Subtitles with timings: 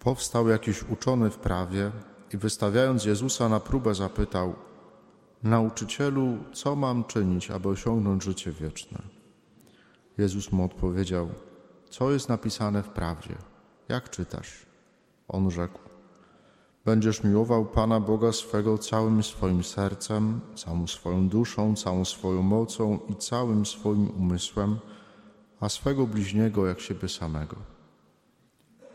[0.00, 1.92] Powstał jakiś uczony w prawie
[2.34, 4.54] i wystawiając Jezusa na próbę zapytał:
[5.42, 8.98] Nauczycielu, co mam czynić, aby osiągnąć życie wieczne?
[10.18, 11.28] Jezus mu odpowiedział:
[11.90, 13.34] Co jest napisane w prawie?
[13.88, 14.66] Jak czytasz?
[15.28, 15.78] On rzekł:
[16.84, 23.16] Będziesz miłował Pana Boga swego całym swoim sercem, całą swoją duszą, całą swoją mocą i
[23.16, 24.78] całym swoim umysłem,
[25.60, 27.79] a swego bliźniego jak siebie samego.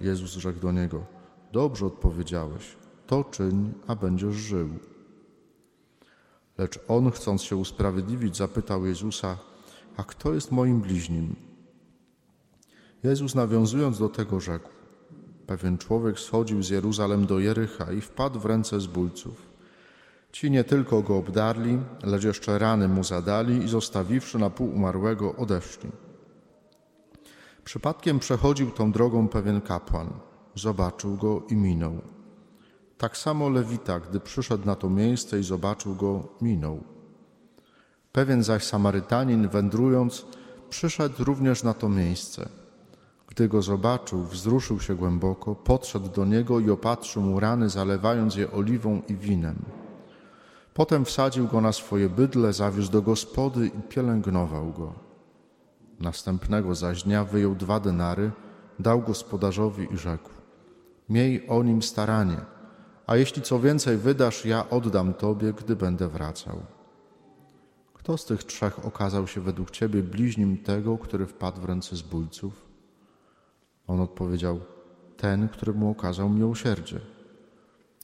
[0.02, 1.05] Jezus rzekł do niego:
[1.52, 2.76] Dobrze odpowiedziałeś,
[3.08, 4.70] to czyń, a będziesz żył.
[6.58, 9.38] Lecz on, chcąc się usprawiedliwić, zapytał Jezusa:
[9.98, 11.36] A kto jest moim bliźnim?
[13.03, 14.70] Jezus, nawiązując do tego, rzekł:
[15.48, 19.55] Pewien człowiek schodził z Jeruzalem do Jericha i wpadł w ręce zbójców.
[20.31, 25.36] Ci nie tylko go obdarli, lecz jeszcze rany mu zadali i zostawiwszy na pół umarłego,
[25.36, 25.89] odeszli.
[27.66, 30.10] Przypadkiem przechodził tą drogą pewien kapłan.
[30.56, 32.02] Zobaczył go i minął.
[32.98, 36.84] Tak samo Lewita, gdy przyszedł na to miejsce i zobaczył go, minął.
[38.12, 40.26] Pewien zaś Samarytanin, wędrując,
[40.70, 42.50] przyszedł również na to miejsce.
[43.28, 48.52] Gdy go zobaczył, wzruszył się głęboko, podszedł do niego i opatrzył mu rany, zalewając je
[48.52, 49.56] oliwą i winem.
[50.73, 55.14] Potem wsadził go na swoje bydle, zawiózł do gospody i pielęgnował go.
[56.00, 58.32] Następnego zaś dnia wyjął dwa denary,
[58.80, 60.30] dał gospodarzowi i rzekł:
[61.10, 62.38] Miej o nim staranie,
[63.08, 66.58] a jeśli co więcej wydasz, ja oddam tobie, gdy będę wracał.
[67.94, 72.66] Kto z tych trzech okazał się według ciebie bliźnim tego, który wpadł w ręce zbójców?
[73.88, 74.60] On odpowiedział:
[75.18, 77.00] Ten, który mu okazał miłosierdzie.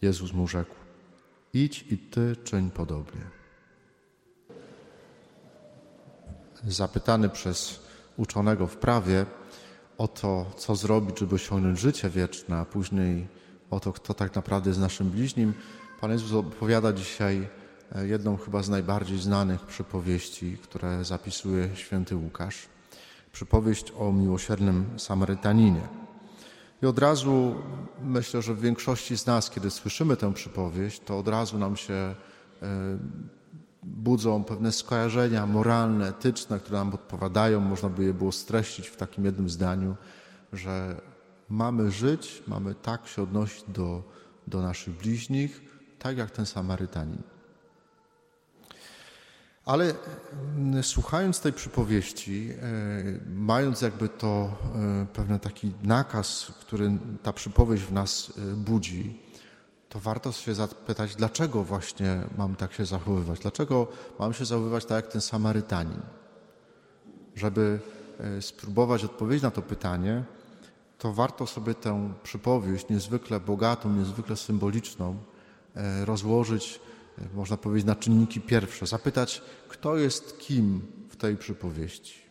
[0.02, 0.76] Jezus mu rzekł:
[1.54, 3.41] Idź i ty czyń podobnie.
[6.68, 7.80] Zapytany przez
[8.18, 9.26] uczonego w prawie
[9.98, 13.28] o to, co zrobić, żeby osiągnąć życie wieczne, a później
[13.70, 15.54] o to, kto tak naprawdę jest naszym bliźnim,
[16.02, 17.48] Pan Jezus opowiada dzisiaj
[17.96, 22.68] e, jedną chyba z najbardziej znanych przypowieści, które zapisuje święty Łukasz.
[23.32, 25.82] Przypowieść o miłosiernym Samarytaninie.
[26.84, 27.56] I od razu
[28.04, 31.94] myślę, że w większości z nas, kiedy słyszymy tę przypowieść, to od razu nam się
[31.94, 32.16] e,
[33.84, 37.60] budzą pewne skojarzenia moralne, etyczne, które nam odpowiadają.
[37.60, 39.96] Można by je było streścić w takim jednym zdaniu,
[40.54, 41.02] że
[41.50, 44.04] mamy żyć, mamy tak się odnosić do,
[44.48, 45.62] do naszych bliźnich,
[46.00, 47.22] tak jak ten Samarytanin.
[49.66, 49.94] Ale
[50.58, 52.66] mm, słuchając tej przypowieści, e,
[53.36, 56.92] mając jakby to e, pewien taki nakaz, który
[57.24, 59.20] ta przypowieść w nas e, budzi,
[59.92, 63.40] to warto się zapytać, dlaczego właśnie mam tak się zachowywać?
[63.40, 63.88] Dlaczego
[64.20, 66.02] mam się zachowywać tak jak ten Samarytanin?
[67.36, 67.80] Żeby
[68.42, 70.24] spróbować odpowiedzieć na to pytanie,
[70.98, 75.18] to warto sobie tę przypowieść niezwykle bogatą, niezwykle symboliczną
[76.06, 76.80] rozłożyć
[77.34, 82.22] można powiedzieć, na czynniki pierwsze, zapytać, kto jest kim w tej przypowieści.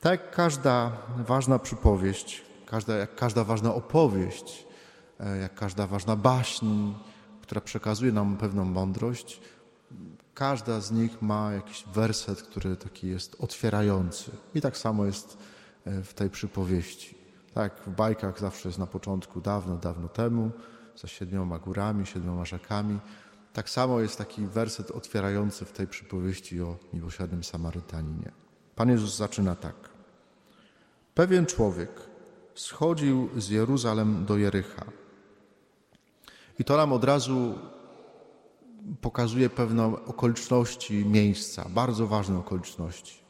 [0.00, 4.75] Tak jak każda ważna przypowieść, każda, jak każda ważna opowieść, e,
[5.40, 6.92] jak każda ważna baśń,
[7.42, 9.40] która przekazuje nam pewną mądrość,
[10.34, 14.30] każda z nich ma jakiś werset, który taki jest otwierający.
[14.54, 15.38] I tak samo jest
[15.84, 17.18] e, w tej przypowieści.
[17.54, 20.50] Tak, w bajkach zawsze jest na początku, dawno, dawno temu,
[20.96, 22.98] za siedmioma górami, siedmioma rzekami.
[23.52, 28.32] Tak samo jest taki werset otwierający w tej przypowieści o miłosiernym Samarytaninie.
[28.74, 29.74] Pan Jezus zaczyna tak.
[31.14, 31.90] Pewien człowiek
[32.54, 34.84] schodził z Jeruzalem do Jericha.
[36.58, 37.54] I to nam od razu
[39.00, 43.26] pokazuje pewne okoliczności miejsca, bardzo ważne okoliczności.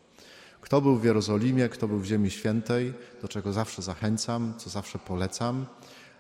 [0.61, 4.99] Kto był w Jerozolimie, kto był w Ziemi Świętej, do czego zawsze zachęcam, co zawsze
[4.99, 5.67] polecam,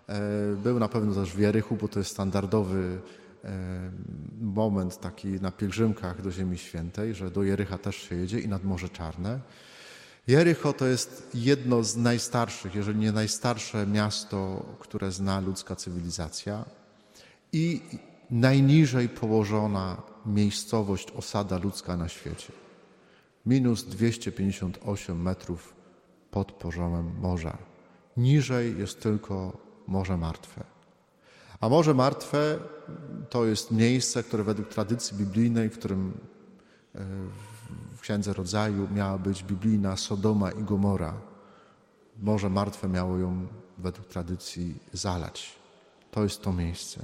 [0.08, 3.00] E, był na pewno też w Jerychu, bo to jest standardowy
[3.44, 3.90] e,
[4.40, 8.64] moment taki na pielgrzymkach do Ziemi Świętej, że do Jerycha też się jedzie i nad
[8.64, 9.40] Morze Czarne.
[10.26, 16.64] Jericho to jest jedno z najstarszych, jeżeli nie najstarsze miasto, które zna ludzka cywilizacja
[17.52, 17.80] i
[18.30, 22.52] najniżej położona miejscowość, osada ludzka na świecie.
[23.46, 25.74] Minus 258 metrów
[26.30, 27.58] pod poziomem morza.
[28.16, 30.64] Niżej jest tylko Morze Martwe.
[31.60, 32.58] A Morze Martwe
[33.30, 36.12] to jest miejsce, które według tradycji biblijnej, w którym
[36.94, 37.04] e,
[37.96, 41.14] w Księdze Rodzaju miała być biblijna Sodoma i Gomora.
[42.22, 43.46] Morze Martwe miało ją
[43.78, 45.56] według tradycji zalać.
[46.10, 47.00] To jest to miejsce.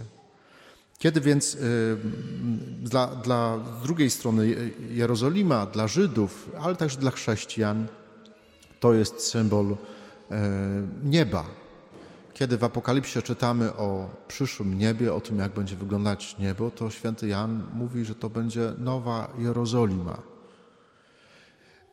[1.02, 1.96] Kiedy więc y,
[2.82, 7.87] dla, dla drugiej strony Jerozolima, dla Żydów, ale także dla chrześcijan,
[8.81, 9.76] to jest symbol y,
[11.04, 11.44] nieba,
[12.34, 17.28] kiedy w Apokalipsie czytamy o przyszłym niebie, o tym, jak będzie wyglądać niebo, to święty
[17.28, 20.22] Jan mówi, że to będzie nowa Jerozolima.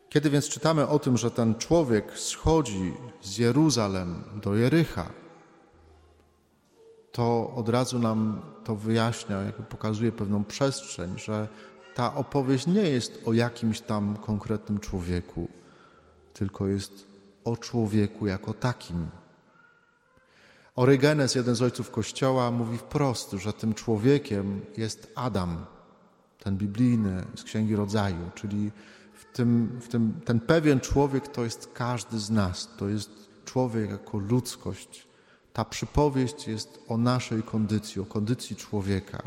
[0.10, 5.10] Kiedy więc czytamy o tym, że ten człowiek schodzi z Jeruzalem do Jericha,
[7.12, 11.48] to od razu nam to wyjaśnia, jakby pokazuje pewną przestrzeń, że
[11.96, 15.48] ta opowieść nie jest o jakimś tam konkretnym człowieku,
[16.34, 17.08] tylko jest
[17.46, 19.08] o człowieku jako takim.
[20.76, 25.66] Orygenes, jeden z ojców Kościoła, mówi wprost, że tym człowiekiem jest Adam,
[26.44, 28.72] ten biblijny z Księgi Rodzaju, czyli
[29.14, 33.90] w tym, w tym, ten pewien człowiek to jest każdy z nas, to jest człowiek
[33.90, 35.09] jako ludzkość.
[35.54, 39.24] Ta przypowieść jest o naszej kondycji, o kondycji człowieka.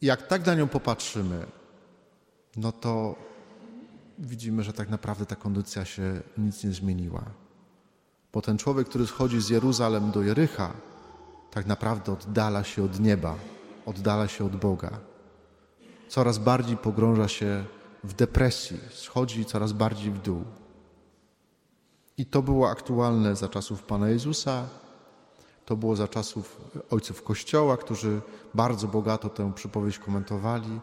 [0.00, 1.46] I jak tak na nią popatrzymy,
[2.56, 3.14] no to
[4.18, 7.24] widzimy, że tak naprawdę ta kondycja się nic nie zmieniła.
[8.32, 10.72] Bo ten człowiek, który schodzi z Jeruzalem do Jericha,
[11.50, 13.34] tak naprawdę oddala się od nieba,
[13.86, 14.98] oddala się od Boga.
[16.08, 17.64] Coraz bardziej pogrąża się
[18.04, 20.44] w depresji, schodzi coraz bardziej w dół.
[22.20, 24.66] I to było aktualne za czasów Pana Jezusa,
[25.66, 28.20] to było za czasów ojców Kościoła, którzy
[28.54, 30.80] bardzo bogato tę przypowieść komentowali.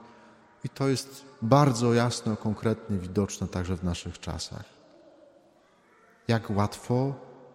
[0.63, 4.63] I to jest bardzo jasno, konkretnie widoczne także w naszych czasach.
[6.28, 7.13] Jak łatwo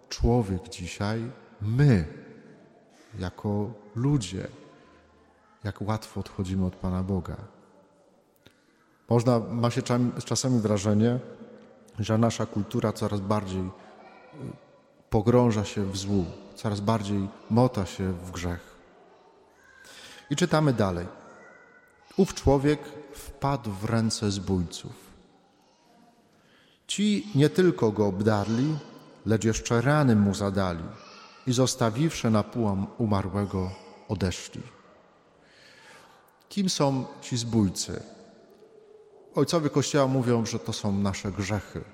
[0.09, 1.31] człowiek dzisiaj,
[1.61, 2.05] my,
[3.19, 4.49] jako ludzie,
[5.65, 7.37] jak łatwo odchodzimy od Pana Boga.
[9.09, 9.83] Można, ma się
[10.25, 11.19] czasami wrażenie,
[11.99, 13.69] że nasza kultura coraz bardziej y,
[15.11, 16.25] pogrąża się w złu,
[16.55, 18.73] coraz bardziej mota się w grzech.
[20.31, 21.07] I czytamy dalej.
[22.17, 22.81] Ów człowiek
[23.13, 24.93] wpadł w ręce zbójców.
[26.87, 28.77] Ci nie tylko go obdarli,
[29.27, 30.85] lecz jeszcze rany mu zadali
[31.47, 33.71] i zostawiwszy na pół umarłego,
[34.09, 34.63] odeszli.
[36.49, 38.03] Kim są ci zbójcy?
[39.35, 41.85] Ojcowie Kościoła mówią, że to są nasze grzechy.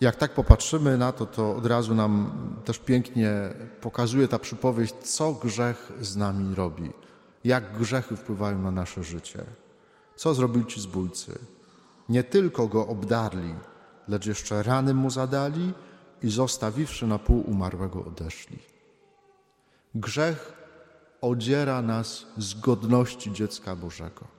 [0.00, 2.30] Jak tak popatrzymy na to, to od razu nam
[2.64, 3.32] też pięknie
[3.80, 6.90] pokazuje ta przypowieść, co grzech z nami robi,
[7.44, 9.44] jak grzechy wpływają na nasze życie.
[10.16, 11.38] Co zrobili ci zbójcy?
[12.08, 13.54] Nie tylko go obdarli,
[14.08, 15.72] lecz jeszcze rany mu zadali
[16.22, 18.58] i zostawiwszy na pół umarłego odeszli.
[19.94, 20.52] Grzech
[21.20, 24.37] odziera nas z godności dziecka Bożego.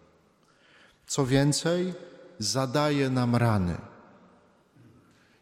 [1.09, 1.93] Co więcej,
[2.39, 3.77] zadaje nam rany.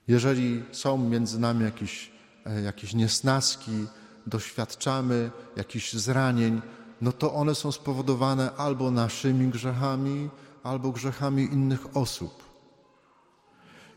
[0.07, 2.11] Jeżeli są między nami jakieś,
[2.45, 3.85] e, jakieś niesnaski,
[4.27, 6.61] doświadczamy jakichś zranień,
[7.01, 10.29] no to one są spowodowane albo naszymi grzechami,
[10.63, 12.43] albo grzechami innych osób.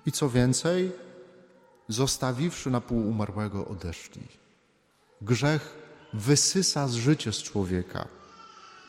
[0.06, 0.92] I co więcej,
[1.88, 4.26] zostawiwszy na pół umarłego, odeszli.
[5.22, 5.74] Grzech
[6.12, 8.19] wysysa z życia z człowieka.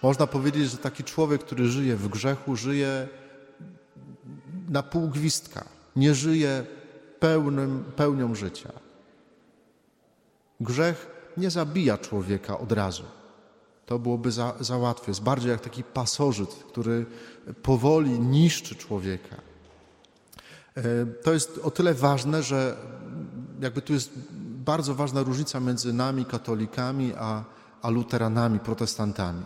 [0.01, 3.07] Można powiedzieć, że taki człowiek, który żyje w grzechu, żyje
[4.69, 5.65] na pół gwizdka,
[5.95, 6.65] nie żyje
[7.19, 8.71] pełnym, pełnią życia.
[10.59, 13.03] Grzech nie zabija człowieka od razu.
[13.85, 15.11] To byłoby za, za łatwe.
[15.11, 17.05] Jest bardziej jak taki pasożyt, który
[17.63, 19.35] powoli niszczy człowieka.
[20.77, 22.75] E, to jest o tyle ważne, że
[23.61, 24.11] jakby tu jest
[24.41, 27.43] bardzo ważna różnica między nami, katolikami, a,
[27.81, 29.43] a luteranami, protestantami.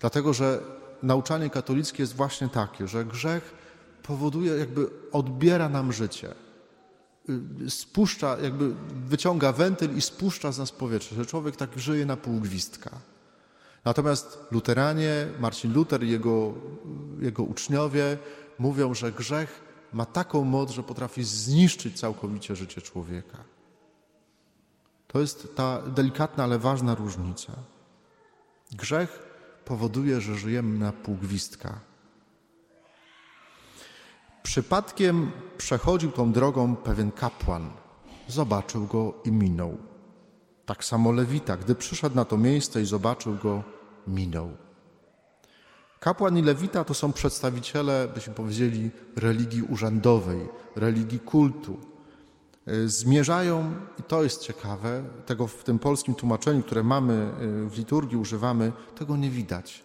[0.00, 0.60] Dlatego, że
[1.02, 3.54] nauczanie katolickie jest właśnie takie, że grzech
[4.02, 6.34] powoduje, jakby odbiera nam życie.
[7.66, 8.74] Y, spuszcza, jakby
[9.06, 12.90] wyciąga wentyl i spuszcza z nas powietrze, że człowiek tak żyje na pół gwizdka.
[13.84, 16.54] Natomiast luteranie, Marcin Luther i jego,
[17.20, 18.18] jego uczniowie
[18.58, 19.60] mówią, że grzech
[19.92, 23.38] ma taką moc, że potrafi zniszczyć całkowicie życie człowieka.
[25.06, 27.52] To jest ta delikatna, ale ważna różnica.
[28.72, 29.27] Grzech
[29.68, 31.80] powoduje, że żyjemy na pół gwizdka.
[34.42, 37.70] Przypadkiem przechodził tą drogą pewien kapłan.
[38.28, 39.78] Zobaczył go i minął.
[40.66, 43.62] Tak samo Lewita, gdy przyszedł na to miejsce i zobaczył go,
[44.06, 44.50] minął.
[46.00, 51.87] Kapłan i Lewita to są przedstawiciele, byśmy powiedzieli, religii urzędowej, religii kultu.
[52.68, 57.78] E, zmierzają, i to jest ciekawe, tego w tym polskim tłumaczeniu, które mamy e, w
[57.78, 59.82] liturgii, używamy, tego nie widać.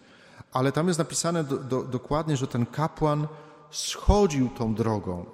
[0.52, 3.26] Ale tam jest napisane do, do, dokładnie, że ten kapłan
[3.70, 5.24] schodził tą drogą.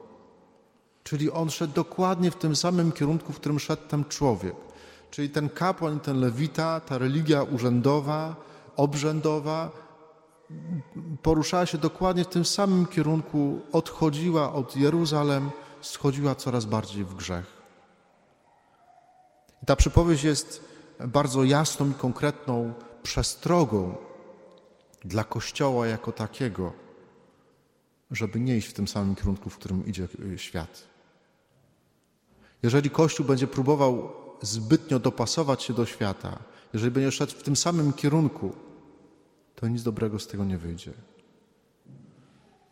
[1.02, 4.54] Czyli on szedł dokładnie w tym samym kierunku, w którym szedł ten człowiek.
[5.11, 8.37] Czyli ten kapłan ten lewita, ta religia urzędowa,
[8.76, 9.71] obrzędowa,
[11.23, 15.50] poruszała się dokładnie w tym samym kierunku, odchodziła od Jeruzalem,
[15.81, 17.61] schodziła coraz bardziej w grzech.
[19.63, 20.65] I ta przypowieść jest
[21.09, 22.73] bardzo jasną i konkretną
[23.03, 23.95] przestrogą
[25.05, 26.73] dla Kościoła jako takiego,
[28.11, 30.89] żeby nie iść w tym samym kierunku, w którym idzie świat.
[32.63, 36.39] Jeżeli Kościół będzie próbował zbytnio dopasować się do świata,
[36.73, 38.53] jeżeli będzie szedł w tym samym kierunku,
[39.55, 40.93] to nic dobrego z tego nie wyjdzie.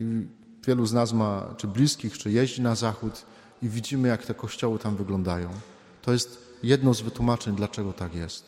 [0.01, 0.27] I
[0.69, 3.25] wielu z nas ma, czy bliskich, czy jeździ na zachód
[3.63, 5.49] i widzimy, jak te kościoły tam wyglądają.
[6.03, 8.45] To jest jedno z wytłumaczeń, dlaczego tak jest.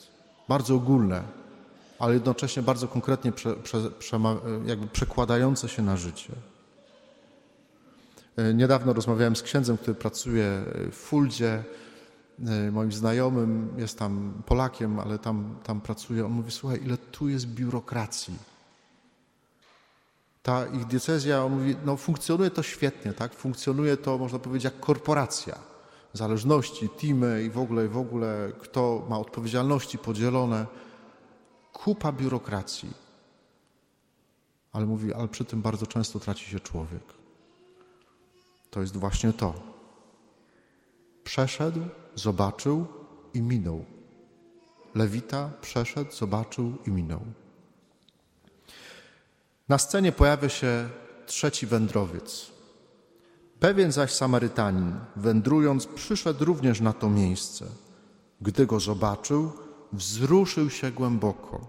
[0.49, 1.23] Bardzo ogólne,
[1.99, 4.21] ale jednocześnie bardzo konkretnie prze, prze,
[4.67, 6.33] jakby przekładające się na życie.
[8.37, 11.65] E, niedawno rozmawiałem z księdzem, który pracuje w Fuldzie,
[12.47, 16.27] e, moim znajomym, jest tam Polakiem, ale tam, tam pracuje.
[16.27, 18.35] On mówi, słuchaj, ile tu jest biurokracji.
[20.43, 23.35] Ta ich diecezja, on mówi, no funkcjonuje to świetnie, tak?
[23.35, 25.59] Funkcjonuje to, można powiedzieć, jak korporacja.
[26.13, 30.67] Zależności, teamy i w ogóle, i w ogóle, kto ma odpowiedzialności podzielone.
[31.73, 32.91] Kupa biurokracji.
[34.73, 37.03] Ale mówi, ale przy tym bardzo często traci się człowiek.
[38.71, 39.55] To jest właśnie to.
[41.25, 41.81] Przeszedł,
[42.15, 42.87] zobaczył
[43.35, 43.85] i minął.
[44.95, 47.21] Lewita przeszedł, zobaczył i minął.
[49.71, 50.89] Na scenie pojawia się
[51.27, 52.51] trzeci wędrowiec.
[53.61, 57.65] Pewien zaś Samarytanin, wędrując, przyszedł również na to miejsce.
[58.41, 59.53] Gdy go zobaczył,
[59.93, 61.67] wzruszył się głęboko,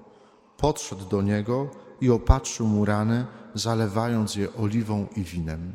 [0.57, 1.69] podszedł do niego
[2.01, 5.73] i opatrzył mu rany, zalewając je oliwą i winem.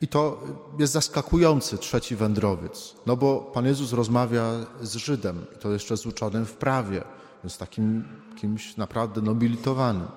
[0.00, 0.42] I to
[0.78, 4.44] jest zaskakujący trzeci wędrowiec, no bo Pan Jezus rozmawia
[4.82, 7.04] z Żydem, i to jeszcze z uczonym w prawie,
[7.44, 8.04] jest takim
[8.36, 10.08] kimś naprawdę nobilitowanym.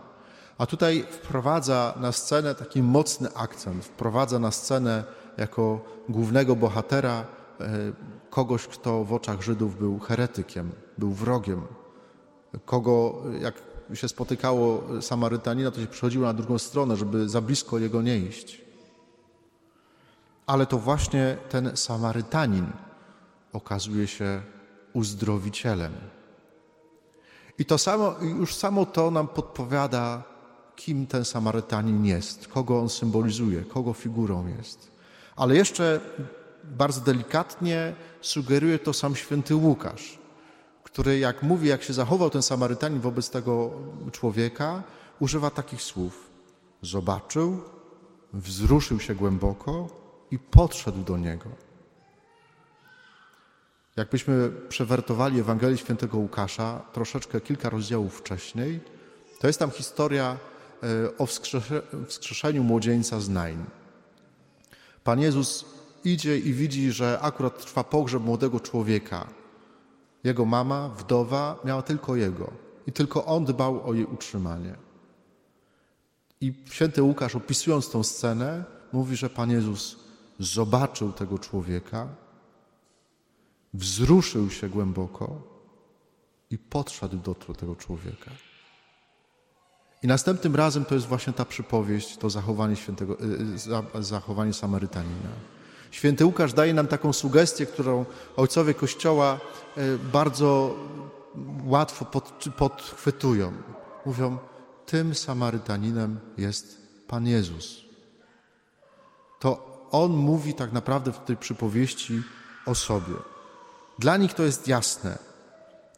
[0.58, 5.04] A tutaj wprowadza na scenę taki mocny akcent, wprowadza na scenę
[5.38, 7.26] jako głównego bohatera
[7.60, 7.68] e,
[8.30, 11.62] kogoś, kto w oczach Żydów był heretykiem, był wrogiem,
[12.66, 13.56] kogo jak
[13.94, 18.62] się spotykało Samarytanina, to się przychodziło na drugą stronę, żeby za blisko jego nie iść.
[20.46, 22.66] Ale to właśnie ten Samarytanin
[23.54, 24.42] okazuje się
[24.94, 25.94] uzdrowicielem.
[27.60, 30.24] I to samo, już samo to nam podpowiada,
[30.76, 34.92] kim ten Samarytanin jest, kogo on symbolizuje, kogo figurą jest.
[35.36, 36.00] Ale jeszcze
[36.64, 40.20] bardzo delikatnie sugeruje to sam święty Łukasz,
[40.84, 43.72] który jak mówi, jak się zachował ten Samarytanin wobec tego
[44.12, 44.84] człowieka,
[45.20, 46.30] używa takich słów.
[46.82, 47.62] Zobaczył,
[48.34, 49.88] wzruszył się głęboko
[50.32, 51.65] i podszedł do niego.
[53.96, 58.80] Jakbyśmy przewertowali Ewangelię Świętego Łukasza troszeczkę kilka rozdziałów wcześniej,
[59.40, 60.38] to jest tam historia
[60.84, 61.26] e, o
[62.08, 63.66] wskrzeszeniu młodzieńca z Nain.
[65.04, 65.66] Pan Jezus
[66.06, 69.28] idzie i widzi, że akurat trwa pogrzeb młodego człowieka.
[70.24, 72.52] Jego mama, wdowa, miała tylko jego
[72.88, 74.76] i tylko on dbał o jej utrzymanie.
[76.42, 79.96] I święty Łukasz, opisując tą scenę, mówi, że Pan Jezus
[80.40, 82.08] zobaczył tego człowieka,
[83.78, 85.42] wzruszył się głęboko
[86.50, 88.32] i podszedł do tego człowieka.
[90.04, 95.30] I następnym razem to jest właśnie ta przypowieść, to zachowanie, świętego, y, y, zachowanie Samarytanina.
[95.92, 98.06] Święty Łukasz daje nam taką sugestię, którą
[98.38, 99.40] ojcowie Kościoła
[99.78, 100.76] y, bardzo
[101.66, 103.54] łatwo pod, podchwytują.
[104.06, 104.38] Mówią,
[104.86, 107.82] tym Samarytaninem jest Pan Jezus.
[109.40, 112.24] To On mówi tak naprawdę w tej przypowieści
[112.66, 113.35] o sobie.
[114.00, 115.18] Dla nich to jest jasne.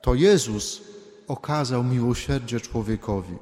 [0.01, 0.81] To Jezus
[1.27, 3.35] okazał miłosierdzie człowiekowi,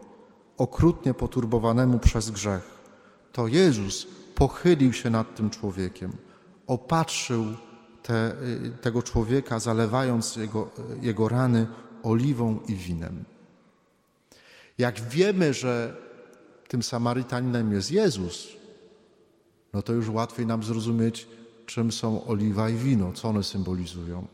[0.57, 2.75] okrutnie poturbowanemu przez grzech.
[3.31, 6.11] To Jezus pochylił się nad tym człowiekiem,
[6.67, 7.45] opatrzył
[8.03, 8.35] te,
[8.81, 10.69] tego człowieka, zalewając jego,
[11.01, 11.67] jego rany
[12.03, 13.23] oliwą i winem.
[14.77, 15.97] Jak wiemy, że
[16.67, 18.47] tym Samarytaninem jest Jezus,
[19.73, 21.27] no to już łatwiej nam zrozumieć,
[21.65, 24.27] czym są oliwa i wino, co one symbolizują.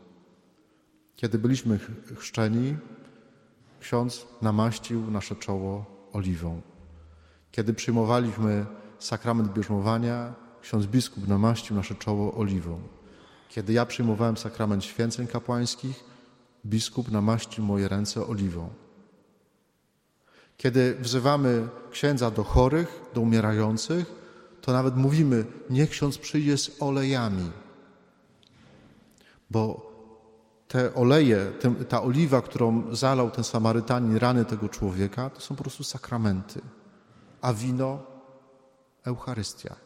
[1.16, 1.78] Kiedy byliśmy
[2.16, 2.76] chrzczeni,
[3.80, 6.60] ksiądz namaścił nasze czoło oliwą.
[7.52, 8.66] Kiedy przyjmowaliśmy
[8.98, 12.80] sakrament bierzmowania, ksiądz biskup namaścił nasze czoło oliwą.
[13.48, 16.04] Kiedy ja przyjmowałem sakrament święceń kapłańskich,
[16.66, 18.70] biskup namaścił moje ręce oliwą.
[20.56, 24.12] Kiedy wzywamy księdza do chorych, do umierających,
[24.60, 27.50] to nawet mówimy, niech ksiądz przyjdzie z olejami,
[29.50, 29.91] bo
[30.72, 31.52] te oleje,
[31.88, 36.60] ta oliwa, którą zalał ten Samarytanin rany tego człowieka, to są po prostu sakramenty,
[37.40, 37.98] a wino
[39.04, 39.76] Eucharystia.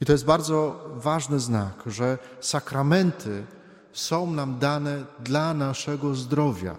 [0.00, 3.46] I to jest bardzo ważny znak, że sakramenty
[3.92, 6.76] są nam dane dla naszego zdrowia.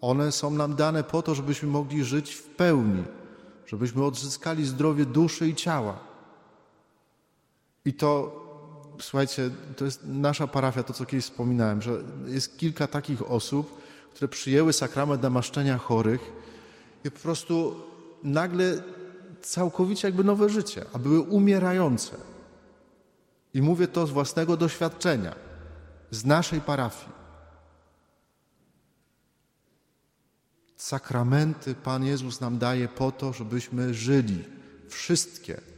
[0.00, 3.04] One są nam dane po to, żebyśmy mogli żyć w pełni,
[3.66, 5.98] żebyśmy odzyskali zdrowie duszy i ciała.
[7.84, 8.43] I to,
[9.00, 13.82] słuchajcie, to jest nasza parafia, to co kiedyś wspominałem, że jest kilka takich osób,
[14.14, 16.20] które przyjęły sakrament namaszczenia chorych
[17.04, 17.80] i po prostu
[18.22, 18.82] nagle
[19.42, 22.16] całkowicie jakby nowe życie, a były umierające.
[23.54, 25.34] I mówię to z własnego doświadczenia,
[26.10, 27.12] z naszej parafii.
[30.76, 34.44] Sakramenty Pan Jezus nam daje po to, żebyśmy żyli.
[34.88, 35.73] Wszystkie.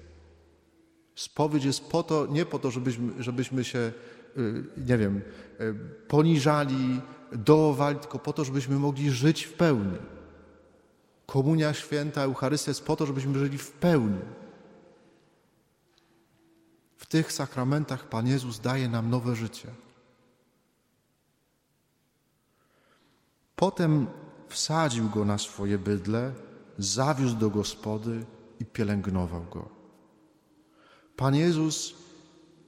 [1.16, 3.92] Spowiedź jest po to, nie po to, żebyśmy, żebyśmy się,
[4.36, 5.22] y, nie wiem,
[5.60, 5.74] y,
[6.08, 7.00] poniżali,
[7.32, 9.98] dołowali, tylko po to, żebyśmy mogli żyć w pełni.
[11.26, 14.20] Komunia święta, Eucharystia jest po to, żebyśmy żyli w pełni.
[16.96, 19.68] W tych sakramentach Pan Jezus daje nam nowe życie.
[23.56, 24.06] Potem
[24.48, 26.32] wsadził go na swoje bydle,
[26.78, 28.24] zawiózł do gospody
[28.60, 29.75] i pielęgnował go.
[31.16, 31.94] Pan Jezus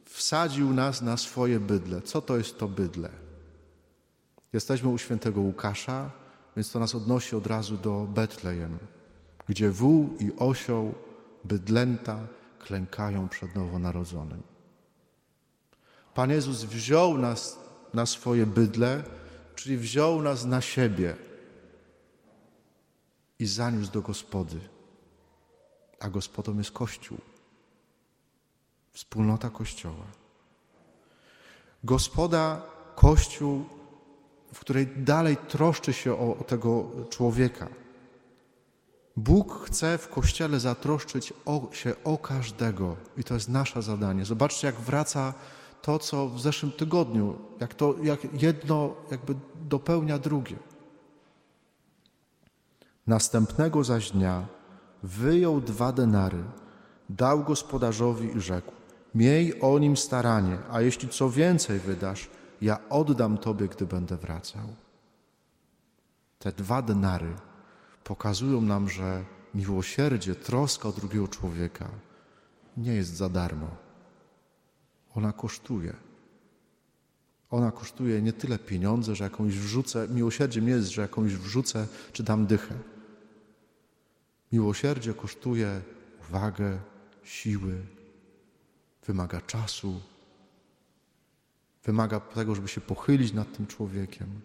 [0.04, 2.02] wsadził nas na swoje bydle.
[2.02, 3.10] Co to jest to bydle?
[4.52, 6.10] Jesteśmy u świętego Łukasza,
[6.56, 8.78] więc to nas odnosi od razu do Betlejem,
[9.48, 10.94] gdzie wół i osioł,
[11.44, 12.26] bydlęta
[12.58, 14.42] klękają przed nowonarodzonym.
[16.14, 17.58] Pan Jezus wziął nas
[17.94, 19.04] na swoje bydle,
[19.54, 21.16] czyli wziął nas na siebie
[23.38, 24.60] i zaniósł do gospody.
[26.00, 27.18] A gospodą jest Kościół,
[28.98, 30.06] wspólnota Kościoła.
[31.84, 32.62] Gospoda,
[32.94, 33.64] Kościół
[34.52, 37.68] w której dalej troszczy się o, o tego człowieka.
[39.16, 44.24] Bóg chce w Kościele zatroszczyć o, się o każdego i to jest nasze zadanie.
[44.24, 45.34] Zobaczcie, jak wraca
[45.82, 50.56] to, co w zeszłym tygodniu, jak to jak jedno jakby dopełnia drugie.
[53.06, 54.46] Następnego zaś dnia
[55.02, 56.44] wyjął dwa denary,
[57.08, 58.77] dał gospodarzowi i rzekł:
[59.14, 62.28] Miej o nim staranie, a jeśli co więcej wydasz,
[62.62, 64.68] ja oddam Tobie, gdy będę wracał.
[66.38, 67.34] Te dwa denary
[68.04, 71.88] pokazują nam, że miłosierdzie, troska o drugiego człowieka
[72.76, 73.68] nie jest za darmo.
[75.14, 75.94] Ona kosztuje.
[77.50, 80.08] Ona kosztuje nie tyle pieniądze, że jakąś wrzucę.
[80.08, 82.74] Miłosierdzie nie jest, że jakąś wrzucę czy dam dychę.
[84.52, 85.80] Miłosierdzie kosztuje
[86.20, 86.78] uwagę,
[87.22, 87.86] siły,
[89.08, 90.00] wymaga czasu,
[91.84, 94.40] Wymaga tego, żeby się pochylić nad tym człowiekiem.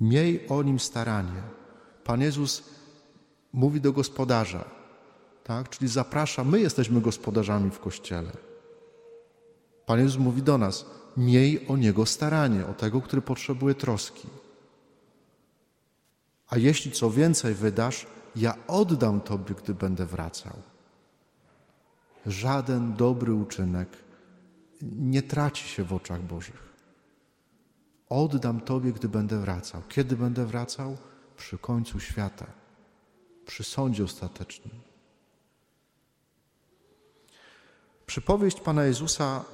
[0.00, 1.42] Miej o nim staranie.
[2.04, 2.62] Pan Jezus
[3.52, 4.64] mówi do gospodarza,
[5.44, 5.68] tak?
[5.68, 8.32] czyli zaprasza, my jesteśmy gospodarzami w kościele.
[9.86, 14.28] Pan Jezus mówi do nas: miej o niego staranie, o tego, który potrzebuje troski.
[16.48, 18.06] A jeśli co więcej wydasz,
[18.36, 20.73] ja oddam Tobie, gdy będę wracał.
[22.26, 23.88] Żaden dobry uczynek
[24.82, 26.74] nie traci się w oczach Bożych.
[28.08, 29.82] Oddam Tobie, gdy będę wracał.
[29.88, 30.96] Kiedy będę wracał?
[31.36, 32.46] Przy końcu świata,
[33.46, 34.74] przy sądzie ostatecznym.
[38.06, 39.44] Przypowieść Pana Jezusa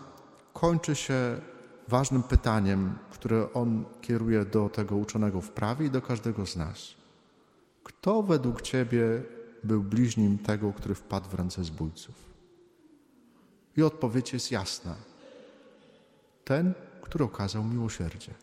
[0.52, 1.40] kończy się
[1.88, 6.94] ważnym pytaniem, które On kieruje do tego uczonego w prawie i do każdego z nas.
[7.84, 9.22] Kto według Ciebie
[9.64, 12.29] był bliźnim tego, który wpadł w ręce zbójców?
[13.76, 15.10] I odpowiedź jest jasna
[16.44, 18.34] ten, który okazał miłosierdzie.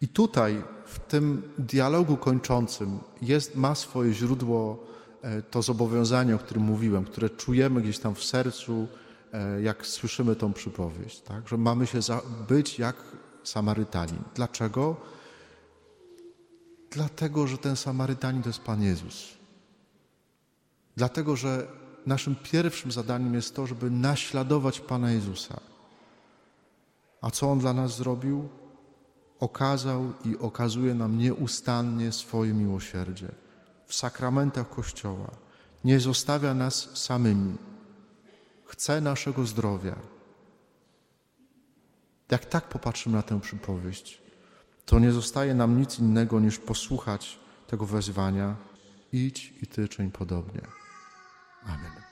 [0.00, 4.84] I tutaj, w tym dialogu kończącym, jest, ma swoje źródło
[5.22, 8.88] e, to zobowiązanie, o którym mówiłem, które czujemy gdzieś tam w sercu,
[9.32, 11.48] e, jak słyszymy tą przypowieść, tak?
[11.48, 12.96] że mamy się za, być jak
[13.42, 14.22] Samarytanin.
[14.34, 14.96] Dlaczego?
[16.90, 19.28] Dlatego, że ten Samarytanin to jest Pan Jezus.
[20.96, 21.66] Dlatego, że
[22.06, 25.60] naszym pierwszym zadaniem jest to, żeby naśladować Pana Jezusa
[27.24, 28.48] a co On dla nas zrobił?
[29.40, 33.28] Okazał i okazuje nam nieustannie swoje miłosierdzie
[33.86, 35.30] w sakramentach Kościoła.
[35.84, 37.56] Nie zostawia nas samymi.
[38.64, 39.96] Chce naszego zdrowia.
[42.30, 44.22] Jak tak popatrzymy na tę przypowieść,
[44.84, 48.56] to nie zostaje nam nic innego niż posłuchać tego wezwania.
[49.12, 50.83] Idź i ty czyń podobnie.
[51.66, 52.03] Amen.